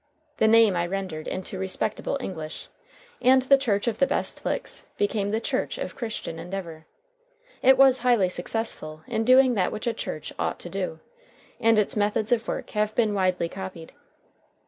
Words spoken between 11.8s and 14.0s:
methods of work have been widely copied.